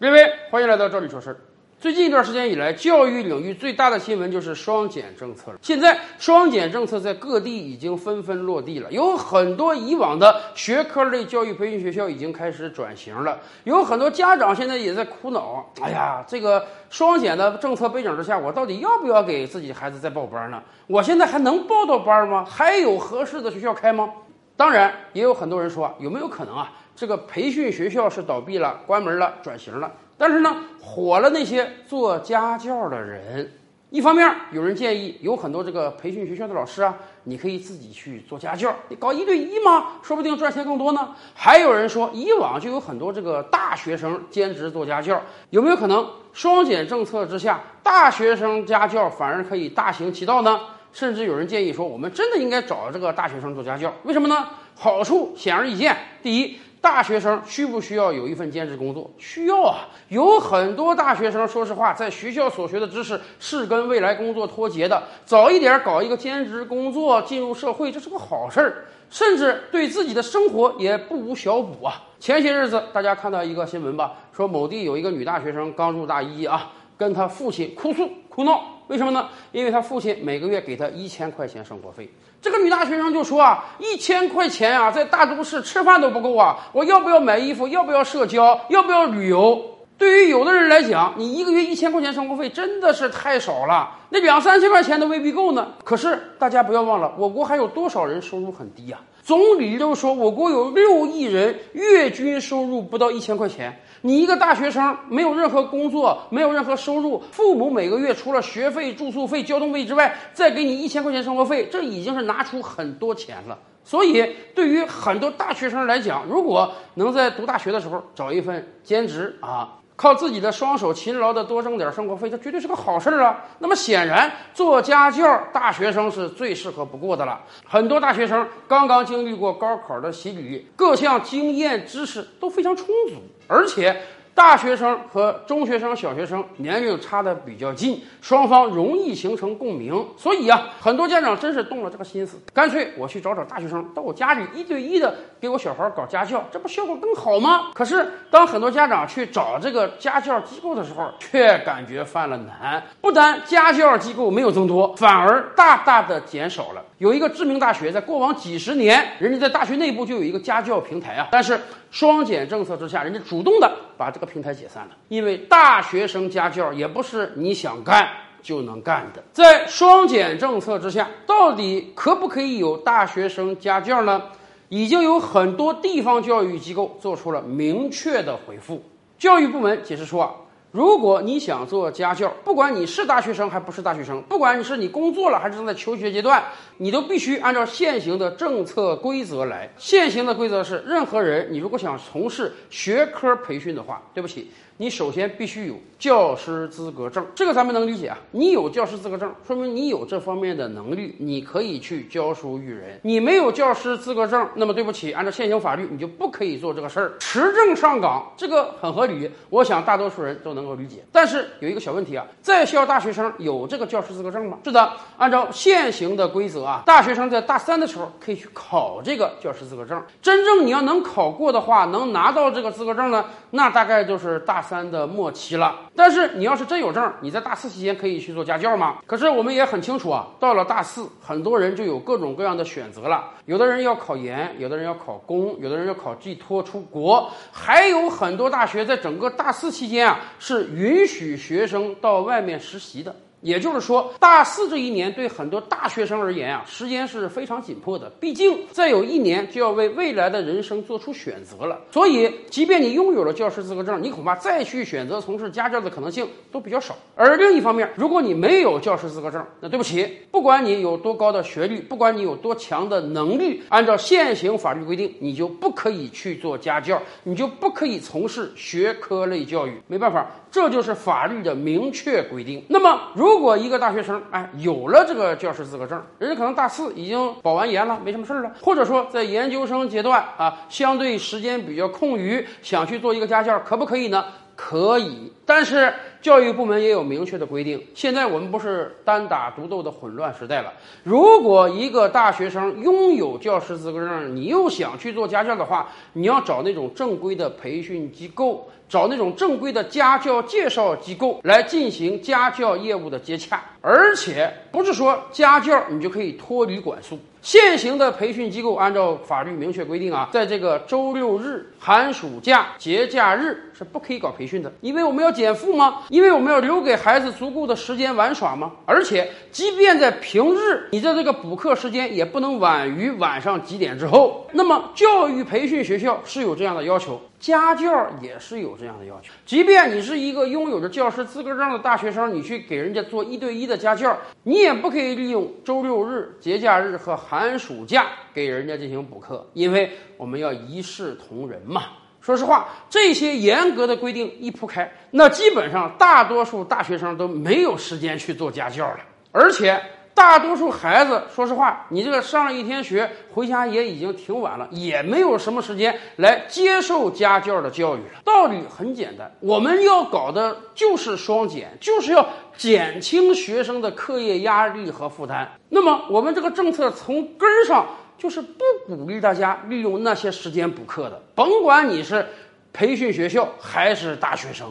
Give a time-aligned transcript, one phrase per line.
[0.00, 1.36] 各位，欢迎来到这里说事儿。
[1.78, 5.58] 最近一段时间以来，教育领域最大的新闻就是双减政策了。
[5.60, 13.38] 现在，双减政策在各地已经纷纷落地了，有很多以往的学科类教育培训学校已经开始转型了。
[13.64, 20.62] 有很多家长现在也在苦恼：哎呀，这个双减的政策背景之下，我到底要不要给自己孩子再报班呢？
[20.86, 22.42] 我现在还能报到班吗？
[22.42, 24.08] 还有合适的学校开吗？
[24.56, 26.72] 当然，也有很多人说，有没有可能啊？
[27.00, 33.50] 这个培训学校是倒闭了、关门了、转型了，但是呢，火了那些做家教的人。
[33.88, 41.14] 一方面，有人建议有很多这个培训学校的老师啊，你可以自己去做家教，你搞一对一嘛，说不定赚钱更多呢。
[41.34, 50.60] 还有人说，以往就有很多这个大学生兼职做家教，有没有可能双减政策之下，大学生家教反而可以大行其道呢？
[50.92, 54.46] 甚至有人建议说，我们真的应该找这个大学生做家教，为什么呢？
[54.76, 56.58] 好处显而易见，第一。
[56.80, 59.10] 大学生需不需要有一份兼职工作？
[59.18, 59.88] 需要啊！
[60.08, 65.02] 有很多大学生，说实话，在学校所学的知识是跟未来工作脱节的。
[65.26, 72.02] 早一点搞一个兼职工作，进入社会，这是个好事儿，甚至对自己的生活也不无小补啊！
[72.18, 79.28] 前些日子，大家看到一个新闻吧，说某地有一个女大学生刚入大一啊，跟她父亲哭诉哭闹，为什么呢？
[79.52, 82.10] 因为她父亲每个月给她一千块钱生活费。
[82.42, 86.56] 这个女大学生就说啊，一千块钱啊，在大都市吃饭都不够啊！
[86.72, 87.68] 我要不要买衣服？
[87.68, 88.60] 要不要社交？
[88.68, 89.64] 要不要旅游？
[89.96, 95.68] 对于有的人来讲，你一个月一千块钱生活费真的是太少了，那两三千块钱都未必够呢。
[95.84, 98.98] 可是大家不要忘了，我国还有多少人收入很低呀？
[99.22, 103.80] 总理都说，我国有六亿人月均收入不到一千块钱。
[104.02, 113.58] 你一个大学生没有任何工作，没有任何收入，父母每个月除了学费、住宿费、交通费之外，再给你一千块钱生活费，这已经是拿出很多钱了。
[113.84, 123.44] 所以，对于很多大学生来讲，如果能在读大学的时候找一份兼职啊，靠自己的双手勤劳的多挣点生活费，这绝对是个好事儿啊。
[123.58, 127.40] 那么，显然做家教，大学生是最适合不过的了。
[127.66, 133.16] 很多大学生刚刚经历过高考的洗礼，各项经验知识都非常充足。
[133.50, 134.00] 而且，
[134.34, 140.06] 大学生和中学生、小学生年龄差的比较近，双方容易形成共鸣。
[140.16, 147.70] 所以啊，很多家长真是动了这个心思，干脆我去找找大学生，到我家里一对一的给我小孩搞家教，这不效果更好吗？
[147.74, 152.82] 可是，当很多家长去找这个家教机构的时候，却感觉犯了难。
[153.00, 156.82] 不但家教机构没有增多，反而大大的减少了。
[156.98, 161.28] 有一个知名大学，在过往几十年，人家在大学内部就有一个家教平台啊。
[161.30, 161.58] 但是
[161.90, 168.08] 双减政策之下，人家主动的把这个平台解散了，因为大学生家教也不是你想干
[168.40, 169.22] 就能干的。
[169.32, 174.22] 在双减政策之下，到底可不可以有大学生家教呢？
[174.68, 178.82] 已经有很多地方教育机构做出了明确的回复。
[179.18, 180.30] 教育部门解释说啊。
[180.72, 186.42] 如果你想做家教，不管你是大学生还不是大学生，不管你是你工作了还是正在求学阶段，
[186.76, 189.68] 你都必须按照现行的政策规则来。
[189.76, 194.48] 现行的规则是，任何人你如果想从事学科培训的话，对不起。
[194.80, 198.16] 你首先必须有教师资格证，这个咱们能理解啊。
[198.30, 202.98] 你有教师资格证，说明你有这方面的能力，你可以去教书育人。
[203.02, 207.12] 你没有教师资格证，那么对不起，按照现行法律，你就不可以做这个事儿。
[207.18, 211.04] 持证上岗，这个很合理，我想大多数人都能够理解。
[211.12, 214.56] 但是有一个小问题啊，在校大学生有这个教师资格证吗？
[214.64, 220.02] 是的，按照现行的规则啊，大学生在大三的时候可以去考这个教师资格证。
[220.22, 224.64] 真正你要能考过的话，能拿到这个资格证呢，那大概就是大。
[224.70, 228.98] 三的末期了，但是你要是真有证，你在大四期间可以去做家教吗？
[229.04, 233.30] 可是我们也很清楚啊，到了大四，很多人就有各种各样的选择了。
[233.46, 243.16] 有的人要考研，有的人要考公，有的人要考寄托出国，还有很多大学在整个大四期间啊，是允许学生到外面实习的。
[243.40, 248.10] 也就是说，大四这一年对很多大学生而言啊，时间是非常紧迫的。
[248.20, 251.80] 毕竟再有一年就要为未来的人生做出选择了。
[251.90, 256.94] 所以，即便你拥有了教师资格证，你恐怕再去选择从事家教的可能性都比较少。
[257.16, 269.80] 而另一方面，如果你没有教师资格证，那对不起，不管你有多高的学历，不管你有多强的能力，按照现行法律规定，你就不可以去做家教，你就不可以从事学科类教育。
[269.86, 270.30] 没办法。
[270.52, 272.60] 这就是法律的明确规定。
[272.66, 284.24] 那么如，如果一个大学生哎有了这个教师资格证，人家可能大四已经保完研了，没什么事儿了，或者说在研究生阶段啊，相对时间比较空余，想去做一个家教，可不可以呢？
[284.56, 287.82] 可以，但是教育部门也有明确的规定。
[287.94, 290.72] 现在我们不是单打独斗的混乱时代了。
[291.04, 298.68] 如果一个大学生拥有教师资格证，你又想去做家教的话，你要找那种正规的培训机构。
[298.90, 307.16] 找那种正规的家教介绍机构来进行家教业务的接洽，而且不是说家教你就可以脱离管束。
[307.42, 316.02] 现行的培训机构按照法律明确规定啊，在这个周六日、寒暑假、节假日是不可以搞培训的，因为我们要减负吗？
[316.08, 318.72] 因为我们要留给孩子足够的时间玩耍吗？
[318.84, 324.46] 而且，即便在平日，你的这个补课时间也不能晚于晚上几点之后。
[324.52, 327.20] 那么，教育培训学校是有这样的要求。
[327.40, 341.84] 家教也是有这样的要求，即便你是一个拥有着教师资格证的大学生，你去给人家做一对一的家教，你也不可以利用周六日、节假日和寒暑假给人家进行补课，因为我们要一视同仁嘛。
[342.20, 348.98] 说实话，这些严格的规定一铺开，那基本上大多数大学生都没有时间去做家教了，
[349.30, 349.80] 而且。
[350.20, 358.20] 大多数孩子，说实话，你这个上了一天学，回家也已经挺晚了，也没有什么时间来接受家教的教育了。
[358.22, 365.50] 道理很简单，我们要搞的就是双减，就是要减轻学生的课业压力和负担。
[365.70, 367.86] 那么，我们这个政策从根儿上
[368.18, 372.26] 就是不鼓励大家利用那些时间补课的，甭管你是
[372.74, 374.70] 培训学校还是大学生。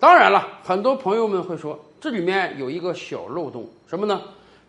[0.00, 4.22] 当然了，很多朋友们会说，这里面有一个小漏洞，什么呢？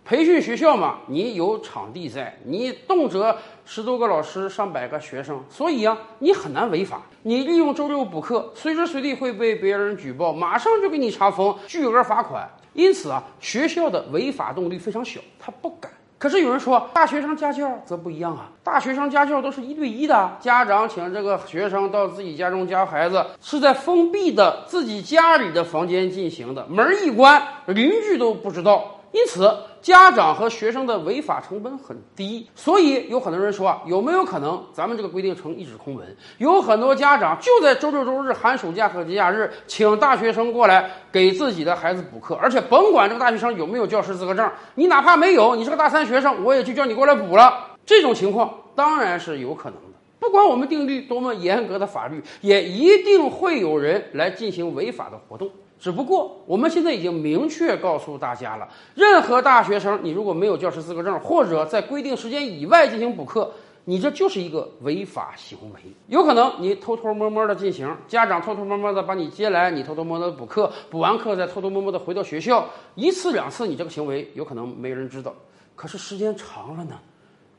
[0.08, 7.02] 培训学校嘛，你有场地在，你动辄十多个老师、上百个学生，所以啊，你很难违法。
[7.24, 12.50] 你利用周六补课，随时随地会被别人举报，马上就给你查封，巨额罚款。
[12.72, 15.92] 因此啊，学校的违法动力非常小，他不敢。
[16.18, 28.94] 可是有人说，大学生家教则不一样啊，大学生家教都是一对一的，家长请这个学生到自己家中教孩子，是在封闭的自己家里的房间进行的，门一关，邻居都不知道。
[29.12, 29.52] 因此，
[29.82, 36.06] 家长和学生的违法成本很低，所以有很多人说啊，有没有可能咱们这个规定成一纸空文？
[36.40, 47.68] 有很多家长就在周六周日、寒暑假和节假日，请大学生过来给自己的孩子补课，而且甭管这个大学生有没有教师资格证，你哪怕没有，你是个大三学生，我也就叫你过来补了。
[47.86, 49.98] 这种情况当然是有可能的。
[50.20, 55.50] 不管我们定律多么严格的法律，也一定会有人来进行违法的活动。
[55.80, 63.52] 只不过我们现在已经明确告诉大家了，任何大学生，你如果没有教师资格证，或者在规定时间以外进行补课，
[63.86, 65.80] 你这就是一个违法行为。
[66.08, 75.34] 有可能你偷偷摸摸的进行，家长偷偷摸摸的把你接来，你偷偷摸摸的补课，补完课再偷偷摸摸的回到学校，一次两次，你这个行为有可能没人知道。
[75.76, 77.00] 可是时间长了呢，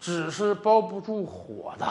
[0.00, 1.86] 纸是包不住火的。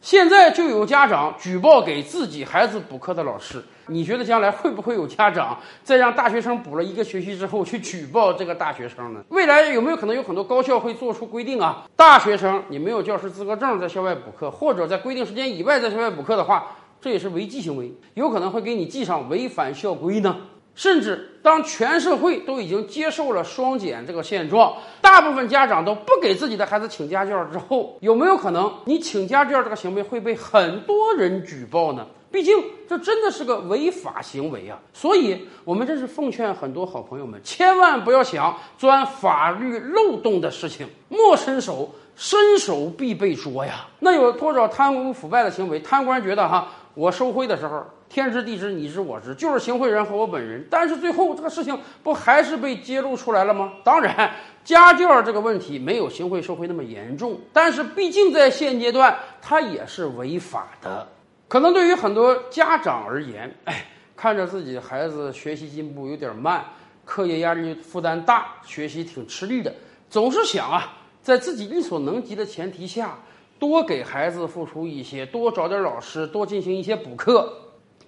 [0.00, 9.20] 现在就有家长举报给自己孩子补课的老师，你觉得将来会不会有家长在让大学生补了一个学期之后去举报这个大学生呢？
[9.30, 11.84] 未来有没有可能有很多高校会做出规定啊？
[11.96, 20.36] 大学生你没有教师资格证在校外补课，或者在规定时间以外在校外补课的话，这也是违纪行为，有可能会给你记上违反校规呢。
[20.76, 32.06] 甚至当全社会都已经接受了双减这个现状，大部分家长都不给自己的孩子请家教之后，有没有可能你请家教这个行为会被很多人举报呢？
[32.30, 34.78] 毕竟这真的是个违法行为啊！
[34.92, 43.86] 所以我们真是奉劝很多好朋友们，千万不要想钻法律漏洞的事情，莫伸手，伸手必被捉呀！
[44.00, 45.80] 那有多少贪污腐败的行为？
[45.80, 46.68] 贪官觉得哈。
[46.92, 50.66] 我收贿的时候，天知地知，你知我知，就是行贿人和我本人。
[50.70, 53.72] 但是最后这个事情不还是被揭露出来了吗？
[53.84, 54.32] 当然，
[54.64, 61.06] 家教这个问题没有行贿受贿那么严重，但是毕竟在现阶段，它也是违法的。
[61.48, 63.86] 可能对于很多家长而言，哎，
[64.16, 66.64] 看着自己孩子学习进步有点慢，
[67.04, 69.74] 课业压力负担大，学习挺吃力的，
[70.08, 73.16] 总是想啊，在自己力所能及的前提下。
[73.58, 77.50] 多给孩子付出一些，多找点老师，多进行一些补课，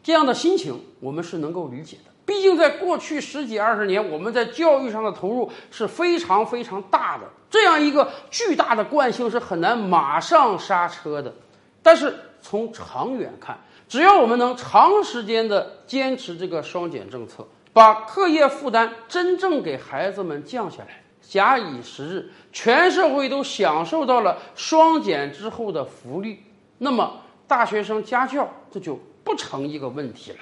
[0.08, 2.10] 这样的心情我们是能够理解的。
[2.24, 11.30] 毕竟在过去十几二十年，我们在教育上的投入是非常非常大的，这样一个巨大的惯性是很难马上刹车的。
[11.82, 21.02] 但是从长远看，只要我们能长时间的坚持这个双减政策，把课业负担真正给孩子们降下来。
[21.20, 26.42] 假以时日，全社会都享受到了双减之后的福利，
[26.78, 30.38] 那么大学生家教这就不成一个问题了。